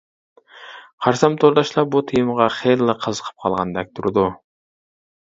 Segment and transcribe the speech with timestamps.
[1.07, 4.29] قارىسام تورداشلار بۇ تېمىغا خېلىلا قىزىقىپ قالغاندەك تۇرىدۇ.